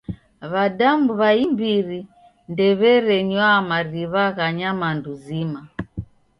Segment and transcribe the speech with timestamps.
[0.51, 1.99] W'adamu w'a imbiri
[2.51, 5.61] ndew'erenywa mariw'a gha nyamandu zima.